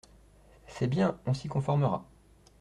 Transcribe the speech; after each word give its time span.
C’est 0.65 0.87
bien… 0.87 1.19
on 1.27 1.35
s’y 1.35 1.47
conformera… 1.47 2.07